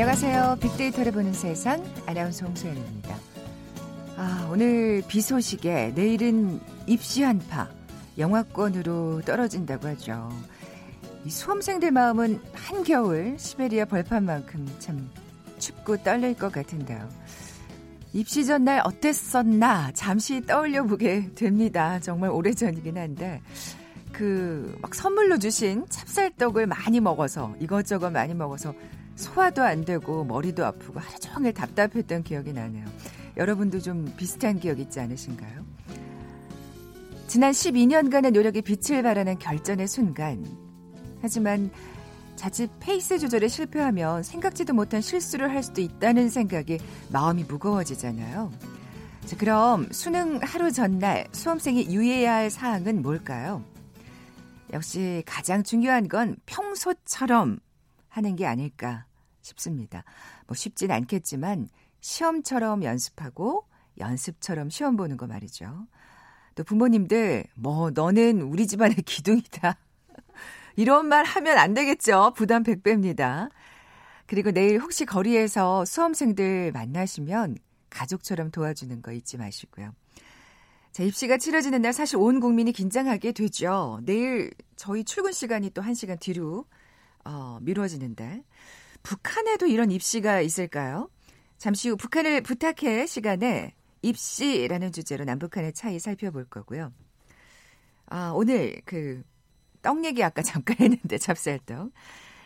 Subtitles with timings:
[0.00, 0.58] 안녕하세요.
[0.60, 3.16] 빅데이터를 보는 세상 아나운서 홍소연입니다.
[4.16, 7.68] 아, 오늘 비 소식에 내일은 입시 한파
[8.16, 10.30] 영하권으로 떨어진다고 하죠.
[11.24, 15.10] 이 수험생들 마음은 한겨울 시베리아 벌판만큼 참
[15.58, 17.08] 춥고 떨릴 것 같은데요.
[18.12, 21.98] 입시 전날 어땠었나 잠시 떠올려 보게 됩니다.
[21.98, 23.42] 정말 오래전이긴 한데
[24.12, 28.74] 그 막 선물로 주신 찹쌀떡을 많이 먹어서 이것저것 많이 먹어서
[29.18, 32.86] 소화도 안 되고 머리도 아프고 하루 종일 답답했던 기억이 나네요.
[33.36, 35.66] 여러분도 좀 비슷한 기억 있지 않으신가요?
[37.26, 40.46] 지난 12년간의 노력이 빛을 발하는 결전의 순간.
[41.20, 41.70] 하지만
[42.36, 46.78] 자칫 페이스 조절에 실패하면 생각지도 못한 실수를 할 수도 있다는 생각에
[47.10, 48.52] 마음이 무거워지잖아요.
[49.26, 53.64] 자, 그럼 수능 하루 전날 수험생이 유의해야 할 사항은 뭘까요?
[54.72, 57.58] 역시 가장 중요한 건 평소처럼
[58.08, 59.07] 하는 게 아닐까
[59.48, 60.04] 싶습니다.
[60.46, 61.68] 뭐 쉽진 않겠지만
[62.00, 63.66] 시험처럼 연습하고
[63.98, 65.86] 연습처럼 시험 보는 거 말이죠.
[66.54, 69.76] 또 부모님들 뭐 너는 우리 집안의 기둥이다.
[70.76, 72.32] 이런 말 하면 안 되겠죠.
[72.36, 73.50] 부담 100배입니다.
[74.26, 77.56] 그리고 내일 혹시 거리에서 수험생들 만나시면
[77.90, 79.92] 가족처럼 도와주는 거 잊지 마시고요.
[80.92, 84.00] 자, 입시가 치러지는 날 사실 온 국민이 긴장하게 되죠.
[84.02, 86.64] 내일 저희 출근 시간이 또 1시간 뒤로
[87.24, 88.42] 어, 미뤄지는데
[89.08, 91.08] 북한에도 이런 입시가 있을까요?
[91.56, 96.92] 잠시 후 북한을 부탁해 시간에 입시라는 주제로 남북한의 차이 살펴볼 거고요.
[98.06, 99.22] 아, 오늘 그
[99.82, 101.90] 떡 얘기 아까 잠깐 했는데 찹쌀떡.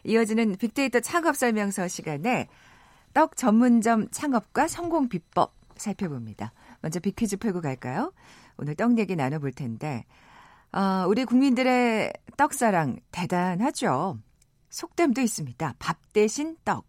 [0.04, 2.48] 이어지는 빅데이터 창업 설명서 시간에
[3.14, 6.52] 떡 전문점 창업과 성공 비법 살펴봅니다.
[6.80, 8.12] 먼저 빅퀴즈 풀고 갈까요?
[8.56, 10.04] 오늘 떡 얘기 나눠볼 텐데,
[10.72, 14.18] 어, 우리 국민들의 떡사랑 대단하죠.
[14.72, 15.74] 속담도 있습니다.
[15.78, 16.84] 밥 대신 떡.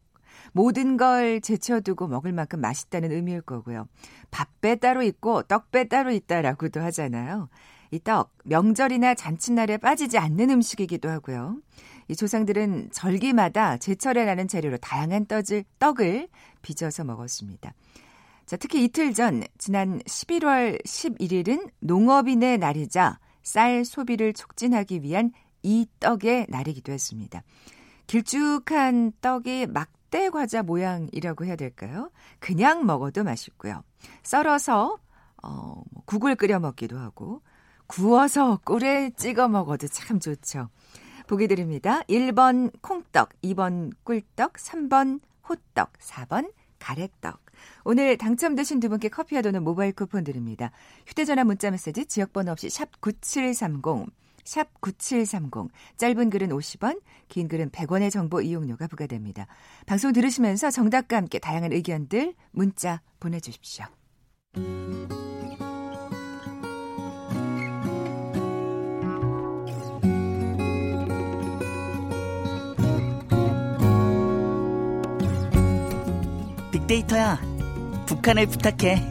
[0.54, 3.88] 모든 걸 제쳐두고 먹을 만큼 맛있다는 의미일 거고요.
[4.32, 7.50] 밥배 따로 있고 떡배 따로 있다라고도 하잖아요.
[7.92, 11.58] 이 떡, 명절이나 잔칫날에 빠지지 않는 음식이기도 하고요.
[12.08, 16.28] 이 조상들은 절기마다 제철에 나는 재료로 다양한 떡을, 떡을
[16.62, 17.74] 빚어서 먹었습니다.
[18.46, 25.32] 자, 특히 이틀 전, 지난 11월 11일은 농업인의 날이자 쌀 소비를 촉진하기 위한
[25.64, 27.42] 이 떡의 날이기도 했습니다.
[28.08, 32.12] 길쭉한 떡이 막대 과자 모양이라고 해야 될까요?
[32.40, 33.84] 그냥 먹어도 맛있고요.
[34.24, 34.98] 썰어서
[35.42, 37.42] 어, 뭐 국을 끓여 먹기도 하고
[37.88, 40.70] 구워서 꿀에 찍어 먹어도 참 좋죠.
[41.28, 42.02] 보기 드립니다.
[42.04, 47.42] 1번 콩떡, 2번 꿀떡, 3번 호떡, 4번 가래떡.
[47.86, 50.72] 오늘 당첨되신 두 분께 커피와 도는 모바일 쿠폰 드립니다.
[51.08, 54.08] 휴대전화 문자 메시지 지역번호 없이 샵 9730,
[54.44, 55.72] 샵 9730.
[55.98, 59.48] 짧은 글은 50원, 긴 글은 100원의 정보 이용료가 부과됩니다.
[59.86, 63.86] 방송 들으시면서 정답과 함께 다양한 의견들 문자 보내 주십시오.
[76.72, 77.40] 빅데이터야,
[78.06, 79.02] 북한을 부탁해.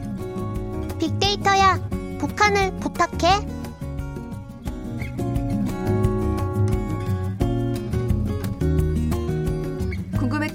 [0.99, 1.79] 빅데이터야,
[2.19, 3.52] 북한을 부탁해.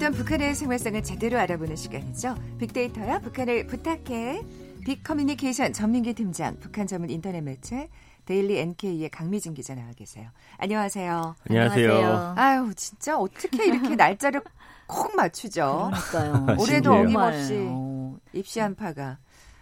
[0.09, 2.35] 궁금했던 북한의 생활상을 제대로 알아보는 시간이죠.
[2.59, 4.41] 빅데이터야, 북한을 부탁해.
[4.85, 7.89] 빅커뮤니케이션 전민기 팀장, 북한 전문 인터넷 매체
[8.25, 10.29] 데일리 NK의 강미진 기자 나와 계세요.
[10.57, 11.35] 안녕하세요.
[11.49, 12.33] 안녕하세요.
[12.37, 14.41] 아유, 진짜 어떻게 이렇게 날짜를
[14.87, 15.91] 콕 맞추죠.
[16.11, 16.57] 그러니까요.
[16.59, 16.93] 올해도.
[16.93, 19.17] 어김없이 어, 입시 한파가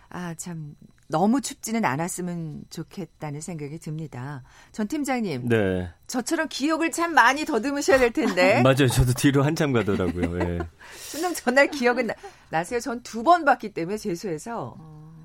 [0.09, 0.75] 아 참
[1.09, 4.43] 너무 춥지는 않았으면 좋겠다는 생각이 듭니다.
[4.73, 5.89] 전 팀장님, 네.
[6.07, 8.87] 저처럼 기억을 참 많이 더듬으셔야 될 텐데 맞아요.
[8.87, 10.39] 저도 뒤로 한참 가더라고요.
[10.41, 10.59] 예.
[10.97, 12.13] 수능 전날 기억은 나,
[12.49, 12.79] 나세요?
[12.81, 14.75] 전 두 번 봤기 때문에 재수해서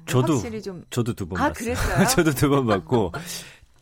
[0.07, 1.75] 저도 확실히 좀 저도 두 번 아, 봤어요.
[1.75, 2.07] 그랬어요?
[2.15, 3.13] 저도 두 번 봤고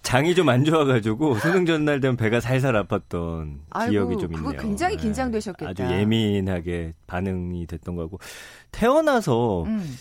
[0.03, 4.63] 장이 좀 안 좋아가지고 수능 전날 되면 배가 살살 아팠던 아이고, 기억이 좀 그거 있네요.
[4.63, 4.99] 굉장히 예.
[4.99, 5.71] 긴장되셨겠다.
[5.71, 8.19] 아주 예민하게 반응이 됐던 거고
[8.73, 9.97] 태어나서 음,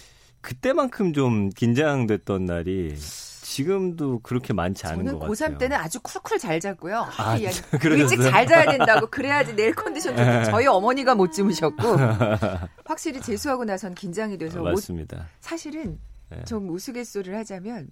[0.50, 5.58] 그때만큼 좀 긴장됐던 날이 지금도 그렇게 많지 않은 저는 것 고3 같아요.
[5.60, 7.08] 때는 아주 쿨쿨 잘 잤고요.
[7.18, 7.38] 아?
[7.38, 11.84] 일찍 잘 자야 된다고 그래야지 내일 컨디션 좋고 저희 어머니가 못 주무셨고
[12.84, 15.28] 확실히 재수하고 나선 긴장이 돼서 못 맞습니다.
[15.40, 16.00] 사실은
[16.30, 16.44] 네.
[16.46, 17.90] 좀 우스갯소리를 하자면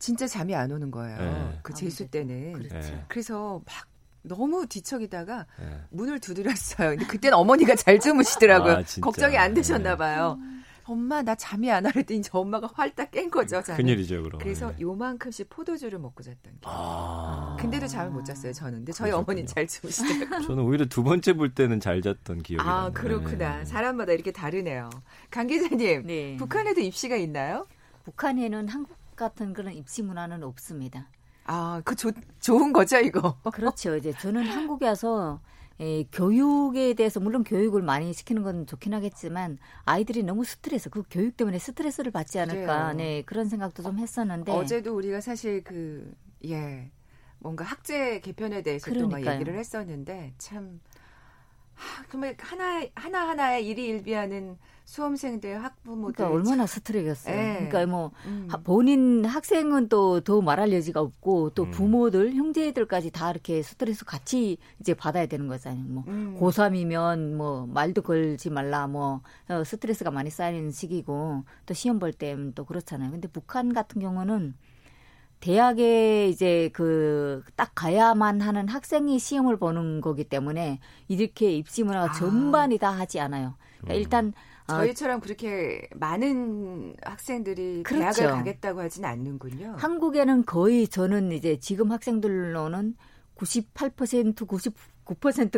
[0.00, 1.16] 진짜 잠이 안 오는 거예요.
[1.16, 1.58] 네.
[1.62, 2.54] 그 재수 때는.
[2.54, 2.88] 그렇죠.
[2.88, 3.04] 예.
[3.06, 3.86] 그래서 막
[4.22, 5.80] 너무 뒤척이다가 예.
[5.90, 6.90] 문을 두드렸어요.
[6.90, 8.72] 근데 그때는 어머니가 잘 주무시더라고요.
[8.78, 8.82] 아.
[9.00, 9.96] 걱정이 안 되셨나 네.
[9.96, 10.38] 봐요.
[10.84, 13.62] 엄마 나 잠이 안 와랬더니 저 엄마가 활딱 깬 거죠.
[13.62, 13.76] 저는.
[13.76, 14.40] 큰일이죠, 그럼.
[14.40, 14.76] 그래서 네.
[14.80, 16.60] 요만큼씩 포도주를 먹고 잤던 게.
[16.64, 17.56] 아.
[17.60, 18.78] 근데도 잠을 못 잤어요, 저는.
[18.78, 19.22] 근데 저희 그러셨군요.
[19.22, 20.40] 어머니는 잘 주무시더라고요.
[20.48, 22.92] 저는 오히려 두 번째 볼 때는 잘 잤던 기억이 아, 나네요.
[22.92, 23.58] 그렇구나.
[23.58, 23.64] 네.
[23.64, 24.90] 사람마다 이렇게 다르네요.
[25.30, 26.36] 강 기자님, 네.
[26.36, 27.66] 북한에도 입시가 있나요?
[28.04, 31.06] 북한에는 한국 같은 그런 입시 문화는 없습니다.
[31.44, 33.36] 아, 그 조, 좋은 거죠, 이거?
[33.52, 33.96] 그렇죠.
[33.96, 35.40] 이제 저는 한국에 와서
[35.82, 41.36] 에, 교육에 대해서 물론 교육을 많이 시키는 건 좋긴 하겠지만 아이들이 너무 스트레스, 그 교육
[41.36, 42.92] 때문에 스트레스를 받지 않을까.
[42.92, 46.14] 네 그런 생각도 좀 했었는데 어제도 우리가 사실 그,
[46.46, 46.90] 예,
[47.40, 49.10] 뭔가 학제 개편에 대해서 또.
[49.34, 50.91] 얘기를 했었는데, 참, 하,
[52.10, 56.14] 정말 하나, 하나 하나의 일희일비하는 수험생들, 학부모들.
[56.16, 57.34] 그러니까 얼마나 스트레스겠어요.
[57.34, 57.54] 네.
[57.68, 58.46] 그러니까 뭐 음.
[58.50, 61.70] 하- 본인 학생은 또 더 말할 여지가 없고 또 음.
[61.70, 65.84] 부모들, 형제들까지 다 이렇게 스트레스 같이 이제 받아야 되는 거잖아요.
[65.84, 66.36] 뭐 음.
[66.38, 72.52] 고3이면 뭐 말도 걸지 말라 뭐 어, 스트레스가 많이 쌓이는 시기고 또 시험 볼 때는
[72.54, 73.10] 또 그렇잖아요.
[73.12, 74.54] 근데 북한 같은 경우는
[75.42, 82.12] 대학에 이제 그 딱 가야만 하는 학생이 시험을 보는 거기 때문에 이렇게 입시 문화가 아.
[82.12, 83.54] 전반이 다 하지 않아요.
[83.80, 84.00] 그러니까 음.
[84.00, 84.32] 일단
[84.68, 88.20] 어, 저희처럼 그렇게 많은 학생들이 그렇죠.
[88.22, 89.74] 대학을 가겠다고 하진 않는군요.
[89.78, 92.96] 한국에는 거의 저는 이제 지금 학생들로는
[93.36, 94.74] 98% 99%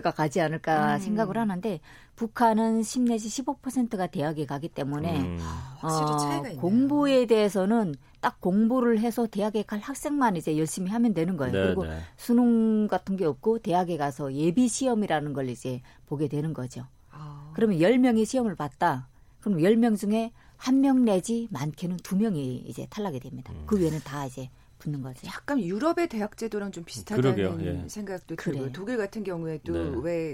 [0.03, 0.99] 가 가지 않을까 음.
[1.01, 1.81] 생각을 하는데
[2.17, 5.39] 북한은 10 내지 15%가 대학에 가기 때문에 음.
[5.79, 6.61] 확실히 어, 차이가 있네요.
[6.61, 11.53] 공부에 대해서는 딱 공부를 해서 대학에 갈 학생만 이제 열심히 하면 되는 거예요.
[11.53, 11.99] 네, 그리고 네.
[12.17, 16.87] 수능 같은 게 없고 대학에 가서 예비 시험이라는 걸 이제 보게 되는 거죠.
[17.11, 19.09] 아, 그러면 10명이 시험을 봤다.
[19.41, 23.53] 그럼 10명 중에 한 명 내지 많게는 두 명이 이제 탈락이 됩니다.
[23.53, 23.65] 음.
[23.67, 24.49] 그 외에는 다 이제
[24.85, 25.27] 붙는 거죠.
[25.27, 27.89] 약간 유럽의 대학 제도랑 좀 비슷하다는 그러게요, 예.
[27.89, 28.65] 생각도 그래요.
[28.65, 28.73] 들고요.
[28.73, 29.73] 독일 같은 경우에도
[30.03, 30.31] 네.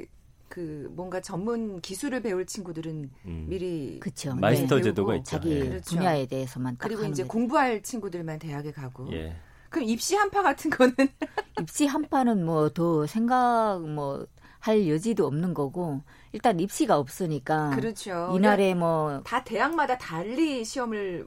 [0.49, 3.47] 왜그 뭔가 전문 기술을 배울 친구들은 음.
[3.49, 4.35] 미리 그쵸.
[4.35, 4.83] 마이스터 네.
[4.83, 5.31] 제도가 배우고 있죠.
[5.31, 5.69] 자기 예.
[5.69, 5.97] 그렇죠.
[5.97, 7.29] 분야에 대해서만 딱 그리고 이제 거죠.
[7.29, 9.11] 공부할 친구들만 대학에 가고.
[9.13, 9.37] 예.
[9.71, 10.95] 그럼 입시 한파 같은 거는
[11.63, 14.27] 입시 한파는 뭐 더 생각 뭐
[14.61, 16.03] 할 여지도 없는 거고
[16.33, 18.31] 일단 입시가 없으니까 그렇죠.
[18.37, 21.27] 이날에 뭐 다 대학마다 달리 시험을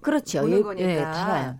[0.00, 0.42] 그렇죠.
[0.42, 0.90] 보는 예, 거니까.
[0.90, 1.58] 예, 달라요.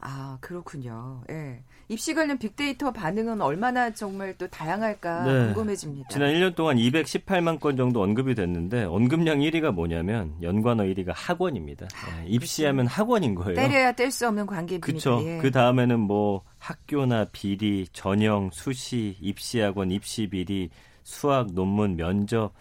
[0.00, 1.22] 아 그렇군요.
[1.30, 1.62] 예.
[1.88, 5.46] 입시 관련 빅데이터 반응은 얼마나 정말 또 다양할까 네.
[5.46, 6.08] 궁금해집니다.
[6.10, 11.88] 지난 1년 동안 218만 건 정도 언급이 됐는데 언급량 1위가 뭐냐면 연관어 1위가 학원입니다.
[12.22, 13.54] 예, 입시하면 학원인 거예요.
[13.56, 14.86] 때려야 뗄 수 없는 관계입니다.
[14.86, 15.22] 그렇죠.
[15.24, 15.38] 예.
[15.38, 20.70] 그 다음에는 뭐 학교나 비리, 전형, 수시, 입시학원, 입시비리,
[21.02, 22.52] 수학, 논문, 면접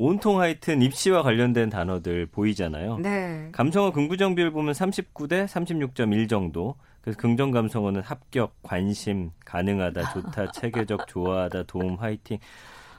[0.00, 2.98] 온통 하여튼 입시와 관련된 단어들 보이잖아요.
[2.98, 3.48] 네.
[3.50, 6.76] 감성어 긍부정 비율 보면 39대 36.1 정도.
[7.00, 12.38] 그래서 긍정 감성어는 합격, 관심, 가능하다, 좋다, 체계적, 좋아하다, 도움, 화이팅.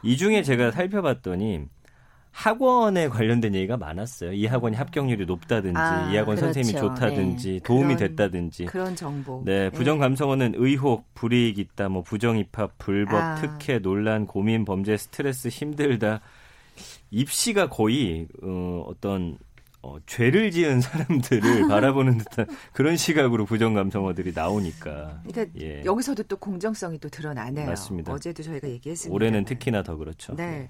[0.04, 1.62] 이 중에 제가 살펴봤더니
[2.32, 4.34] 학원에 관련된 얘기가 많았어요.
[4.34, 6.54] 이 학원이 합격률이 높다든지, 아, 이 학원 그렇죠.
[6.54, 8.66] 선생님이 좋다든지, 도움이 그런- 됐다든지.
[8.66, 9.42] 그런 정보.
[9.46, 13.36] 네, 부정 감성어는 의혹, 불이익 있다, 뭐 부정 입학, 불법, 아.
[13.36, 16.20] 특혜, 논란, 고민, 범죄, 스트레스, 힘들다.
[17.12, 19.38] 입시가 거의 어, 어떤
[19.82, 25.22] 어, 죄를 지은 사람들을 바라보는 듯한 그런 시각으로 부정 감성어들이 나오니까.
[25.26, 25.84] 그러니까 예.
[25.86, 27.66] 여기서도 또 공정성이 또 드러나네요.
[27.68, 28.12] 맞습니다.
[28.14, 29.14] 어제도 저희가 얘기했습니다.
[29.14, 30.36] 올해는 특히나 더 그렇죠.
[30.36, 30.70] 네.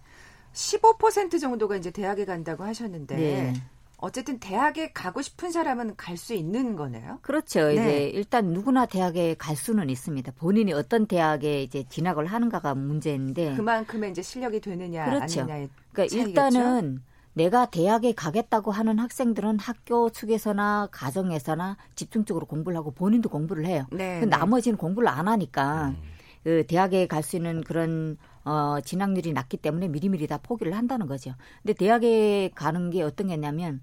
[0.54, 3.54] 15% 정도가 이제 대학에 간다고 하셨는데 네.
[3.98, 7.20] 어쨌든 대학에 가고 싶은 사람은 갈 수 있는 거네요.
[7.22, 7.68] 그렇죠.
[7.68, 7.74] 네.
[7.74, 10.32] 이제 일단 누구나 대학에 갈 수는 있습니다.
[10.38, 15.12] 본인이 어떤 대학에 이제 진학을 하는가가 문제인데 그만큼의 이제 실력이 되느냐 네.
[15.16, 15.42] 그렇죠.
[15.42, 15.70] 아니냐의
[16.08, 16.60] 그러니까 차이겠죠?
[16.60, 17.04] 일단은
[17.34, 23.86] 내가 대학에 가겠다고 하는 학생들은 학교 측에서나 가정에서나 집중적으로 공부를 하고 본인도 공부를 해요.
[23.92, 24.30] 네, 그 네.
[24.30, 26.02] 나머지는 공부를 안 하니까 음.
[26.44, 31.34] 그 대학에 갈 수 있는 그런 어 진학률이 낮기 때문에 미리미리 다 포기를 한다는 거죠.
[31.62, 33.82] 근데 대학에 가는 게 어떤 게냐면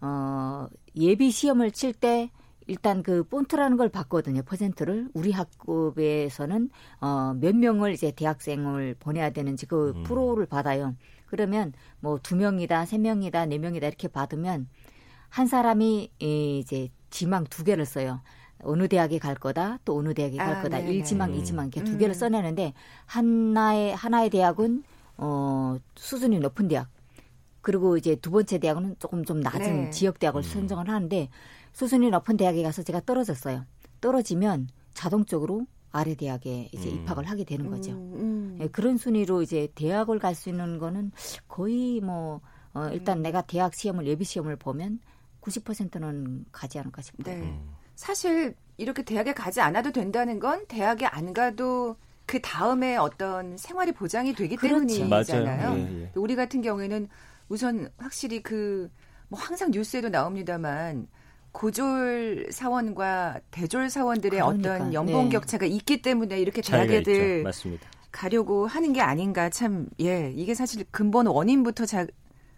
[0.00, 2.30] 어 예비 시험을 칠 때
[2.66, 4.42] 일단 그 본트라는 걸 받거든요.
[4.42, 10.02] 퍼센트를 우리 학급에서는 어 몇 명을 이제 대학생을 보내야 되는지 그 음.
[10.04, 10.94] 프로를 받아요.
[11.28, 14.68] 그러면 뭐 두 명이다, 세 명이다, 네 명이다 이렇게 받으면
[15.28, 18.20] 한 사람이 이 이제 지망 두 개를 써요.
[18.62, 20.78] 어느 대학에 갈 거다, 또 어느 대학에 갈 아, 거다.
[20.78, 20.92] 네네.
[20.92, 21.34] 일지망 음.
[21.36, 21.98] 이지망 이렇게 두 음.
[21.98, 22.72] 개를 써내는데
[23.06, 24.82] 하나의 하나의 대학은
[25.18, 26.88] 어 수준이 높은 대학.
[27.60, 29.90] 그리고 이제 두 번째 대학은 조금 좀 낮은 네.
[29.90, 31.28] 지역 대학을 선정을 하는데
[31.72, 33.64] 수준이 높은 대학에 가서 제가 떨어졌어요.
[34.00, 36.96] 떨어지면 자동적으로 아래 대학에 이제 음.
[36.96, 37.92] 입학을 하게 되는 거죠.
[37.92, 38.58] 음, 음.
[38.60, 41.12] 예, 그런 순위로 이제 대학을 갈 수 있는 거는
[41.48, 42.40] 거의 뭐
[42.74, 42.92] 어, 음.
[42.92, 45.00] 일단 내가 대학 시험을 예비 시험을 보면
[45.40, 47.34] 90%는 가지 않을까 싶어요.
[47.36, 47.42] 네.
[47.42, 47.74] 음.
[47.94, 54.34] 사실 이렇게 대학에 가지 않아도 된다는 건 대학에 안 가도 그 다음에 어떤 생활이 보장이
[54.34, 54.86] 되기 그렇죠.
[54.86, 55.78] 때문이잖아요.
[55.78, 56.12] 예, 예.
[56.14, 57.08] 우리 같은 경우에는
[57.48, 58.90] 우선 확실히 그
[59.28, 61.06] 뭐 항상 뉴스에도 나옵니다만
[61.58, 65.30] 고졸 사원과 대졸 사원들의 그러니까, 어떤 연봉 네.
[65.30, 66.62] 격차가 있기 때문에 이렇게
[67.42, 67.88] 맞습니다.
[68.12, 72.06] 가려고 하는 게 아닌가 참 예 이게 사실 근본 원인부터 자,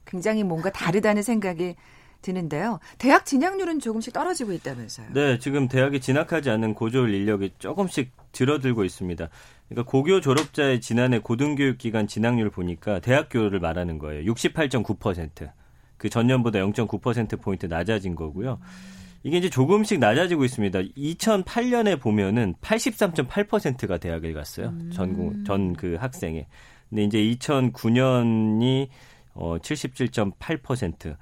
[0.04, 1.76] 굉장히 뭔가 다르다는 생각이
[2.20, 2.78] 드는데요.
[2.98, 5.06] 대학 진학률은 조금씩 떨어지고 있다면서요.
[5.14, 9.30] 네, 지금 대학에 진학하지 않는 고졸 인력이 조금씩 줄어들고 있습니다.
[9.70, 14.30] 그러니까 고교 졸업자의 지난해 고등교육 기간 진학률 보니까 대학교를 말하는 거예요.
[14.30, 15.50] 68.9%.
[16.00, 18.58] 그 전년보다 0.9% 포인트 낮아진 거고요.
[19.22, 20.78] 이게 이제 조금씩 낮아지고 있습니다.
[20.96, 24.72] 2008년에 보면은 83.8%가 대학에 갔어요.
[24.94, 26.46] 전공 전 그 학생에.
[26.88, 28.88] 근데 이제 2009년이
[29.34, 31.16] 어 77.8%.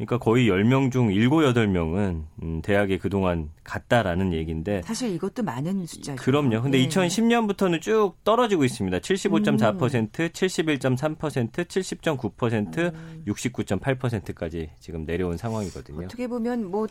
[0.00, 6.22] 그러니까 거의 10명 중 7, 8명은 음, 대학에 그동안 갔다라는 얘기인데 사실 이것도 많은 숫자죠.
[6.22, 6.62] 그럼요.
[6.62, 6.88] 근데 네.
[6.88, 8.98] 2010년부터는 쭉 떨어지고 있습니다.
[8.98, 12.94] 75.4%, 71.3%, 70.9%,
[13.26, 16.06] 69.8%까지 지금 내려온 상황이거든요.
[16.06, 16.86] 어떻게 보면 뭐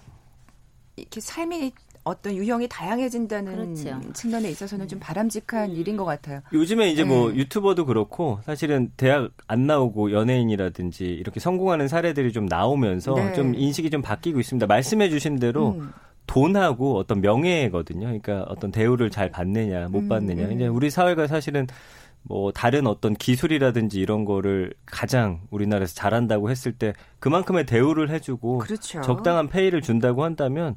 [0.95, 1.71] 이렇게 삶이
[2.03, 4.13] 어떤 유형이 다양해진다는 그렇죠.
[4.13, 6.41] 측면에 있어서는 좀 바람직한 일인 것 같아요.
[6.53, 7.37] 요즘에 이제 뭐 네.
[7.37, 13.33] 유튜버도 그렇고 사실은 대학 안 나오고 연예인이라든지 이렇게 성공하는 사례들이 좀 나오면서 네.
[13.33, 14.65] 좀 인식이 좀 바뀌고 있습니다.
[14.67, 15.91] 말씀해 주신 대로 음.
[16.27, 18.05] 돈하고 어떤 명예거든요.
[18.05, 20.45] 그러니까 어떤 대우를 잘 받느냐 못 음, 받느냐.
[20.45, 20.51] 음.
[20.53, 21.65] 이제 우리 사회가 사실은
[22.21, 29.01] 뭐 다른 어떤 기술이라든지 이런 거를 가장 우리나라에서 잘한다고 했을 때 그만큼의 대우를 해주고 그렇죠.
[29.01, 30.75] 적당한 페이를 준다고 한다면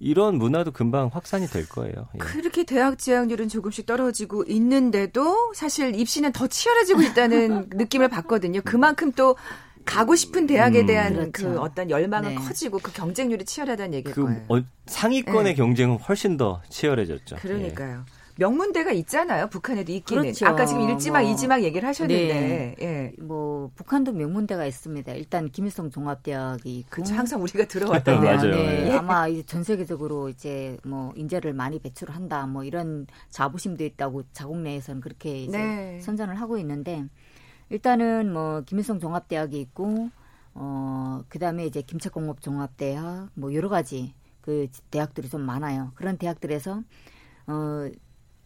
[0.00, 2.08] 이런 문화도 금방 확산이 될 거예요.
[2.14, 2.18] 예.
[2.18, 8.60] 그렇게 대학 진학률은 조금씩 떨어지고 있는데도 사실 입시는 더 치열해지고 있다는 느낌을 받거든요.
[8.64, 9.36] 그만큼 또
[9.84, 10.86] 가고 싶은 대학에 음.
[10.86, 11.52] 대한 그렇죠.
[11.54, 12.34] 그 어떤 열망은 네.
[12.34, 14.44] 커지고 그 경쟁률이 치열하다는 얘기일 그 거예요.
[14.48, 15.54] 어, 상위권의 네.
[15.54, 17.36] 경쟁은 훨씬 더 치열해졌죠.
[17.36, 17.40] 예.
[17.40, 18.04] 그러니까요.
[18.38, 19.48] 명문대가 있잖아요.
[19.48, 20.22] 북한에도 있기는.
[20.22, 20.46] 그렇죠.
[20.46, 21.32] 아까 지금 일지망, 뭐.
[21.32, 22.32] 이지망 얘기를 하셨는데.
[22.32, 22.76] 네.
[22.80, 23.12] 예.
[23.20, 25.12] 뭐 북한도 명문대가 있습니다.
[25.14, 28.50] 일단 김일성 종합대학이 있고 그쵸, 항상 우리가 들어왔던 네, 데 맞아요.
[28.54, 28.92] 네, 예.
[28.92, 35.00] 아마 이제 전 세계적으로 이제 뭐 인재를 많이 배출한다 뭐 이런 자부심도 있다고 자국 내에서는
[35.00, 36.00] 그렇게 이제 네.
[36.00, 37.04] 선전을 하고 있는데
[37.70, 40.10] 일단은 뭐 김일성 종합대학이 있고
[40.54, 45.90] 어 그다음에 이제 김책공업 종합대학 뭐 여러 가지 그 대학들이 좀 많아요.
[45.96, 46.82] 그런 대학들에서
[47.48, 47.90] 어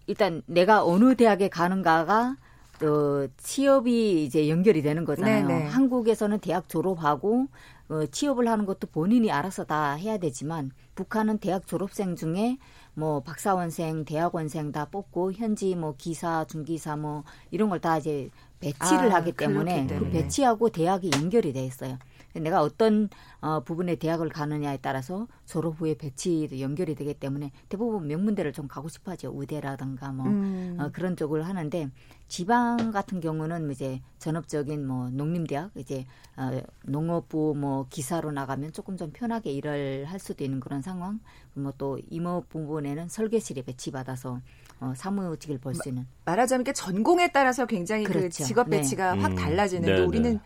[0.07, 2.37] 일단 내가 어느 대학에 가는가가
[2.83, 5.47] 어, 취업이 이제 연결이 되는 거잖아요.
[5.47, 5.67] 네네.
[5.69, 7.47] 한국에서는 대학 졸업하고
[7.89, 12.59] 어, 취업을 하는 것도 본인이 알아서 다 해야 되지만 북한은 대학 졸업생 중에
[12.95, 18.31] 뭐 박사원생, 대학원생 다 뽑고 현지 뭐 기사, 중기사 뭐 이런 걸 다 이제
[18.61, 20.11] 배치를 아, 하기 때문에 그렇기 그 때문에.
[20.11, 21.99] 배치하고 대학이 연결이 돼 있어요.
[22.35, 23.09] 내가 어떤
[23.41, 28.89] 어, 부분의 대학을 가느냐에 따라서 졸업 후에 배치도 연결이 되기 때문에 대부분 명문대를 좀 가고
[28.89, 29.33] 싶어하죠.
[29.37, 30.77] 의대라든가 뭐 음.
[30.79, 31.91] 어, 그런 쪽을 하는데
[32.29, 39.11] 지방 같은 경우는 이제 전업적인 뭐 농림대학 이제 어, 농업부 뭐 기사로 나가면 조금 좀
[39.13, 41.21] 편하게 일을 할 수도 있는 그런 상황.
[41.55, 44.41] 뭐또 임업 부분에는 설계실에 배치받아서
[44.81, 48.45] 어, 사무직을 볼수 있는 말하자면 이게 전공에 따라서 굉장히 그 그렇죠.
[48.45, 48.79] 직업 네.
[48.79, 49.37] 배치가 확 음.
[49.37, 50.41] 달라지는데 네, 우리는 네.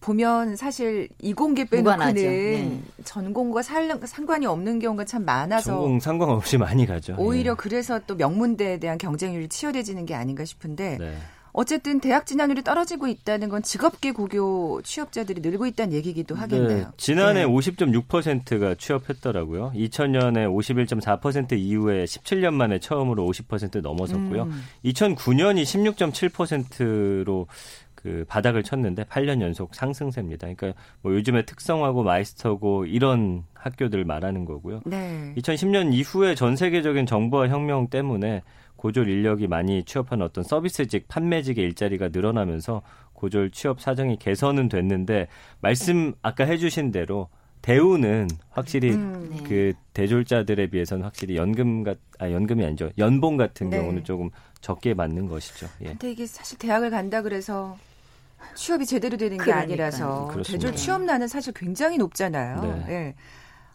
[0.00, 1.64] 보면 사실 이공계.
[1.64, 2.80] 빼놓고는 네.
[3.04, 7.16] 전공과 살, 상관이 없는 경우가 참 많아서 전공 상관없이 많이 가죠.
[7.18, 7.56] 오히려 예.
[7.56, 11.14] 그래서 또 명문대에 대한 경쟁률이 치열해지는 게 아닌가 싶은데 네.
[11.52, 16.78] 어쨌든 대학 진학률이 떨어지고 있다는 건 직업계 고교 취업자들이 늘고 있다는 얘기기도 하겠네요.
[16.78, 17.46] 네, 지난해 네.
[17.46, 19.72] 50.6%가 취업했더라고요.
[19.74, 24.44] 2000년에 51.4% 이후에 17년 만에 처음으로 50% 넘어섰고요.
[24.44, 24.62] 음.
[24.84, 27.48] 2009년이 16.7%로
[28.02, 30.48] 그 바닥을 쳤는데 8년 연속 상승세입니다.
[30.54, 34.80] 그러니까 뭐 요즘에 특성화고 마이스터고 이런 학교들 말하는 거고요.
[34.86, 35.34] 네.
[35.36, 38.42] 2010년 이후에 전 세계적인 정보화 혁명 때문에
[38.76, 42.80] 고졸 인력이 많이 취업한 어떤 서비스직, 판매직의 일자리가 늘어나면서
[43.12, 45.28] 고졸 취업 사정이 개선은 됐는데
[45.60, 47.28] 말씀 아까 해주신 대로
[47.60, 49.28] 대우는 확실히 음.
[49.30, 49.42] 네.
[49.46, 53.76] 그 대졸자들에 비해서는 확실히 연금 같, 아 연금이 아니죠 연봉 같은 네.
[53.76, 54.30] 경우는 조금
[54.62, 55.66] 적게 맞는 것이죠.
[55.82, 55.88] 예.
[55.88, 57.76] 근데 이게 사실 대학을 간다 그래서
[58.54, 59.62] 취업이 제대로 되는 게 그러니까요.
[59.62, 60.66] 아니라서 그렇습니다.
[60.66, 62.62] 대졸 취업난은 사실 굉장히 높잖아요.
[62.62, 62.84] 네.
[62.88, 63.14] 예.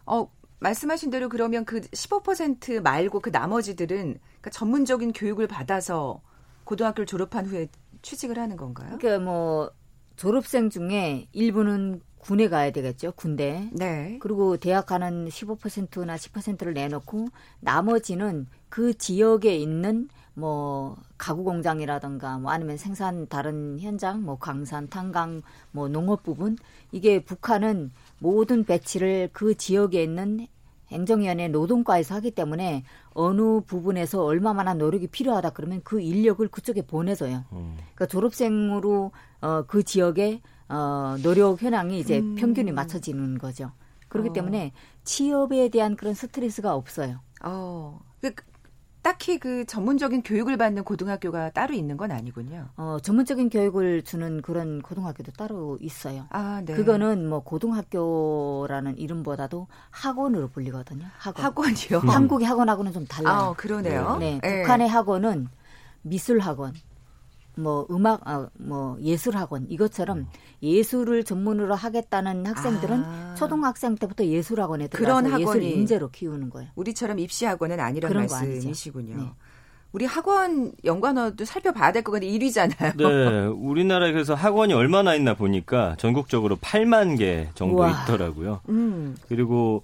[0.06, 0.28] 어,
[0.60, 6.22] 말씀하신 대로 그러면 그 15% 말고 그 나머지들은 그러니까 전문적인 교육을 받아서
[6.64, 7.68] 고등학교를 졸업한 후에
[8.02, 8.96] 취직을 하는 건가요?
[8.98, 9.70] 그러니까 뭐
[10.16, 13.12] 졸업생 중에 일부는 군에 가야 되겠죠.
[13.12, 13.68] 군대.
[13.72, 14.18] 네.
[14.20, 17.28] 그리고 대학 가는 15%나 10%를 내놓고
[17.60, 25.40] 나머지는 그 지역에 있는 뭐 가구 공장이라든가 뭐 아니면 생산 다른 현장 뭐 광산 탄광
[25.72, 26.58] 뭐 농업 부분
[26.92, 30.46] 이게 북한은 모든 배치를 그 지역에 있는
[30.88, 37.44] 행정위원회 노동과에서 하기 때문에 어느 부분에서 얼마만한 노력이 필요하다 그러면 그 인력을 그쪽에 보내줘요.
[37.52, 37.76] 음.
[37.78, 42.34] 그러니까 졸업생으로 어, 그 지역에 어, 노력 현황이 이제 음.
[42.34, 43.72] 평균이 맞춰지는 거죠.
[44.08, 44.32] 그렇기 어.
[44.34, 47.20] 때문에 취업에 대한 그런 스트레스가 없어요.
[47.42, 48.34] 어, 그,
[49.06, 52.70] 딱히 그 전문적인 교육을 받는 고등학교가 따로 있는 건 아니군요.
[52.76, 56.26] 어, 전문적인 교육을 주는 그런 고등학교도 따로 있어요.
[56.30, 56.74] 아, 네.
[56.74, 61.06] 그거는 뭐 고등학교라는 이름보다도 학원으로 불리거든요.
[61.18, 61.44] 학원.
[61.44, 62.00] 학원이요.
[62.00, 63.32] 한국의 학원하고는 좀 달라요.
[63.32, 64.16] 아, 그러네요.
[64.18, 64.62] 네, 예.
[64.62, 65.50] 북한의 학원은
[66.02, 66.74] 미술 학원,
[67.56, 70.26] 뭐 음악, 아, 뭐 예술 학원 이것처럼
[70.62, 73.34] 예술을 전문으로 하겠다는 학생들은 아.
[73.36, 76.70] 초등학생 때부터 예술 학원에 그런 들어가서 예술 학원이 인재로 키우는 거예요.
[76.76, 78.52] 우리처럼 입시 학원은 아니란 그런 거 아니죠.
[78.54, 79.16] 말씀이시군요.
[79.16, 79.22] 네.
[79.92, 82.96] 우리 학원 연관어도 살펴봐야 될 것 같은데 1위잖아요.
[82.98, 88.02] 네, 우리나라에 그래서 학원이 얼마나 있나 보니까 전국적으로 8만 개 정도 우와.
[88.04, 88.60] 있더라고요.
[88.68, 89.16] 음.
[89.28, 89.82] 그리고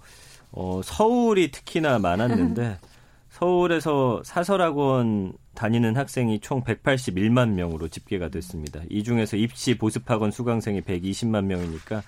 [0.51, 2.77] 어, 서울이 특히나 많았는데
[3.31, 8.81] 서울에서 사설학원 다니는 학생이 총 181만 명으로 집계가 됐습니다.
[8.89, 12.03] 이 중에서 입시 보습학원 수강생이 120만 명이니까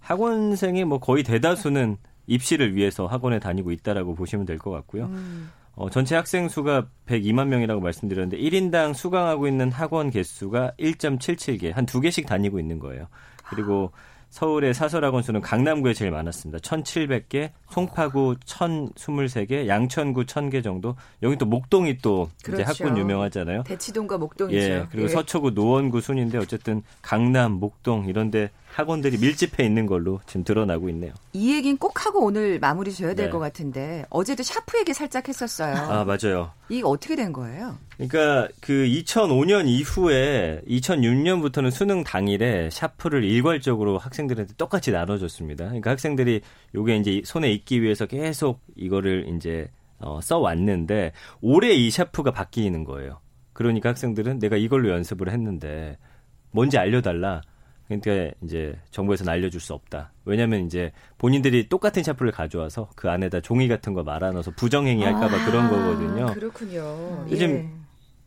[0.00, 1.96] 학원생이 뭐 거의 대다수는
[2.26, 5.06] 입시를 위해서 학원에 다니고 있다라고 보시면 될 것 같고요.
[5.06, 5.50] 음.
[5.76, 12.00] 어, 전체 학생 수가 102만 명이라고 말씀드렸는데 1인당 수강하고 있는 학원 개수가 1.77개, 한 두
[12.00, 13.08] 개씩 다니고 있는 거예요.
[13.50, 13.90] 그리고
[14.34, 16.58] 서울의 사설학원 수는 강남구에 제일 많았습니다.
[16.58, 20.96] 1,700개, 송파구 1,023개, 양천구 1,000개 정도.
[21.22, 22.84] 여기 또 목동이 또 이제 그렇죠.
[22.84, 23.62] 학군 유명하잖아요.
[23.62, 24.58] 대치동과 목동이죠.
[24.58, 25.12] 예, 그리고 예.
[25.12, 31.12] 서초구 노원구 순인데 어쨌든 강남, 목동 이런데 학원들이 밀집해 있는 걸로 지금 드러나고 있네요.
[31.32, 33.30] 이 얘기는 꼭 하고 오늘 마무리 줘야 될 네.
[33.30, 35.76] 것 같은데 어제도 샤프 얘기 살짝 했었어요.
[35.76, 36.50] 아, 맞아요.
[36.68, 37.78] 이게 어떻게 된 거예요?
[37.96, 45.66] 그러니까 그 2005년 이후에 2006년부터는 수능 당일에 샤프를 일괄적으로 학생들한테 똑같이 나눠줬습니다.
[45.66, 46.40] 그러니까 학생들이
[46.74, 49.68] 요게 이제 손에 익기 위해서 계속 이거를 이제
[50.00, 53.20] 어, 써왔는데 올해 이 샤프가 바뀌는 거예요.
[53.52, 55.96] 그러니까 학생들은 내가 이걸로 연습을 했는데
[56.50, 57.42] 뭔지 알려달라.
[57.88, 60.12] 그러니까 이제 정부에서는 알려줄 수 없다.
[60.24, 65.68] 왜냐하면 이제 본인들이 똑같은 샤프를 가져와서 그 안에다 종이 같은 거 말아넣어서 부정행위 할까봐 그런
[65.68, 66.26] 거거든요.
[66.34, 67.26] 그렇군요.
[67.30, 67.68] 요즘 예.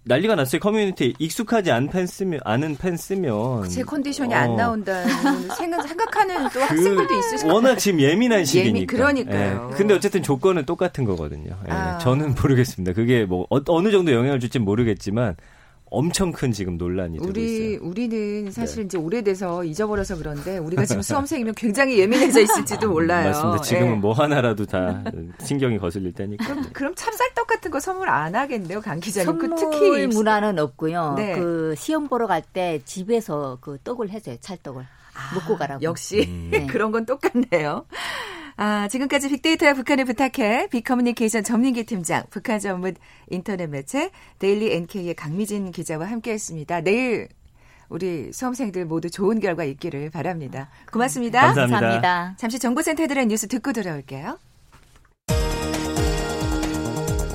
[0.03, 0.61] 난리가 났어요.
[0.61, 5.09] 커뮤니티 익숙하지 않은 펜 쓰면 아는 펜 쓰면 제 컨디션이 어, 안 나온다는
[5.57, 8.75] 생각, 생각하는 또 학생들도 있을 것그 워낙 지금 예민한 시기니까.
[8.77, 9.69] 예민- 그러니까요.
[9.71, 9.75] 예.
[9.75, 11.57] 근데 어쨌든 조건은 똑같은 거거든요.
[11.67, 11.71] 예.
[11.71, 11.97] 아.
[11.97, 12.93] 저는 모르겠습니다.
[12.93, 15.35] 그게 뭐 어, 느 정도 영향을 줄지 모르겠지만
[15.89, 17.87] 엄청 큰 지금 논란이 되고 우리 있어요.
[17.87, 18.85] 우리는 사실 네.
[18.85, 23.29] 이제 오래돼서 잊어버려서 그런데 우리가 지금 수험생이면 굉장히 예민해져 있을지도 몰라요.
[23.29, 23.61] 맞습니다.
[23.63, 23.95] 지금은 예.
[23.95, 25.03] 뭐 하나라도 다
[25.43, 26.45] 신경이 거슬릴 때니까.
[26.45, 29.37] 그럼, 그럼 찹쌀떡 같은 거 선물 안 하겠네요, 강 기자님.
[29.37, 31.13] 그 선물 특히 입시- 문화는 없고요.
[31.17, 31.35] 네.
[31.35, 34.37] 그 시험 보러 갈 때 집에서 그 떡을 해줘요.
[34.39, 34.85] 찰떡을
[35.35, 35.81] 먹고 가라고.
[35.83, 36.49] 역시 음.
[36.51, 36.65] 네.
[36.67, 37.85] 그런 건 똑같네요.
[38.57, 42.95] 아, 지금까지 빅데이터야 북한을 부탁해 빅커뮤니케이션 전민기 팀장, 북한 전문
[43.29, 46.81] 인터넷 매체 데일리 NK의 강미진 기자와 함께했습니다.
[46.81, 47.29] 내일
[47.87, 50.69] 우리 수험생들 모두 좋은 결과 있기를 바랍니다.
[50.91, 51.41] 고맙습니다.
[51.41, 51.79] 감사합니다.
[51.79, 52.35] 감사합니다.
[52.37, 54.39] 잠시 정보센터에 들은 뉴스 듣고 돌아올게요.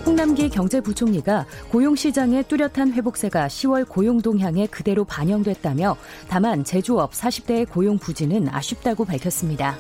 [0.05, 5.97] 홍남기 경제부총리가 고용시장의 뚜렷한 회복세가 10월 고용 동향에 그대로 반영됐다며
[6.29, 9.79] 다만 제조업 40대의 고용 부진은 아쉽다고 밝혔습니다.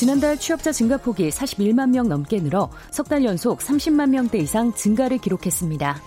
[0.00, 5.18] 지난달 취업자 증가 폭이 41만 명 넘게 늘어 석 달 연속 30만 명대 이상 증가를
[5.18, 6.00] 기록했습니다.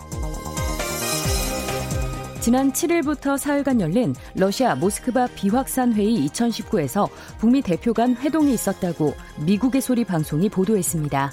[2.39, 9.13] 지난 7일부터 사흘간 열린 러시아 모스크바 비확산 회의 2019에서 북미 대표 간 회동이 있었다고
[9.45, 11.31] 미국의 소리 방송이 보도했습니다.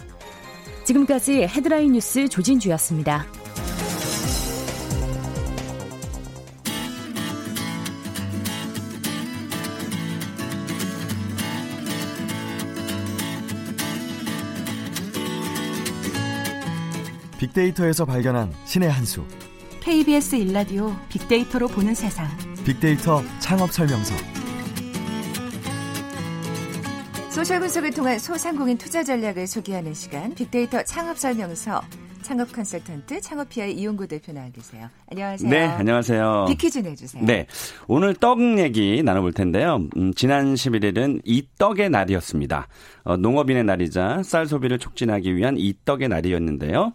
[0.85, 3.25] 지금까지 헤드라인 뉴스 조진주였습니다.
[17.51, 19.25] 빅데이터에서 발견한 신의 한 수.
[19.81, 22.27] KBS 1라디오 빅데이터로 보는 세상.
[22.65, 24.15] 빅데이터 창업 설명서.
[27.31, 31.81] 소셜 분석을 통한 소상공인 투자 전략을 소개하는 시간 빅데이터 창업 설명서
[32.23, 34.89] 창업 컨설턴트 창업피아의 이용구 대표 나와 계세요.
[35.11, 35.51] 안녕하세요.
[35.51, 36.45] 네, 안녕하세요.
[36.49, 37.25] 빅퀴즈 내주세요.
[37.25, 37.47] 네,
[37.89, 39.89] 오늘 떡 얘기 나눠볼 텐데요.
[39.97, 42.69] 음, 지난 11일은 이 떡의 날이었습니다.
[43.05, 46.93] 어, 농업인의 날이자 쌀 소비를 촉진하기 위한 이 떡의 날이었는데요.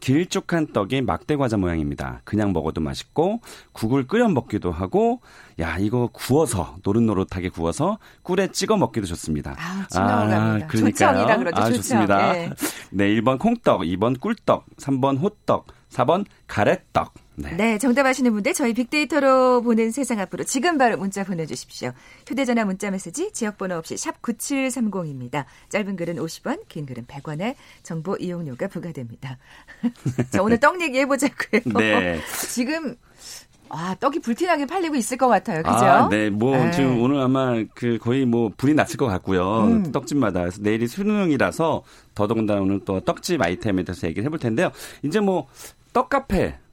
[0.00, 2.20] 길쭉한 떡이 막대 과자 모양입니다.
[2.24, 3.40] 그냥 먹어도 맛있고
[3.72, 5.20] 국을 끓여 먹기도 하고
[5.58, 9.56] 야 이거 구워서 노릇노릇하게 구워서 꿀에 찍어 먹기도 좋습니다.
[9.58, 10.66] 아, 침 넘어갑니다.
[10.66, 11.38] 그러니까요.
[11.38, 11.70] 그러죠, 아.
[11.70, 12.32] 좋습니다.
[12.32, 12.50] 네.
[12.90, 17.14] 네, 1번 콩떡, 2번 꿀떡, 3번 호떡, 4번 가래떡.
[17.36, 17.54] 네.
[17.54, 21.92] 네, 정답 아시는 분들 저희 빅데이터로 보는 세상 앞으로 지금 바로 문자 보내주십시오.
[22.26, 25.44] 휴대전화 문자 메시지 지역번호 없이 샵 9730입니다.
[25.68, 29.38] 짧은 글은 50원, 긴 글은 100원에 정보 이용료가 부과됩니다.
[30.30, 31.60] 자, 오늘 떡 얘기 해보자고요.
[31.78, 32.20] 네.
[32.48, 32.96] 지금
[33.68, 35.62] 아, 떡이 불티나게 팔리고 있을 것 같아요.
[35.62, 35.76] 그죠?
[35.76, 36.30] 아, 네.
[36.30, 36.70] 뭐 네.
[36.70, 39.64] 지금 오늘 아마 그 거의 뭐 불이 났을 것 같고요.
[39.64, 39.92] 음.
[39.92, 40.40] 떡집마다.
[40.40, 41.82] 그래서 내일이 수능이라서
[42.14, 44.70] 더더군다나 오늘 또 떡집 아이템에 대해서 얘기를 해볼 텐데요.
[45.02, 45.48] 이제 뭐
[45.92, 46.65] 떡카페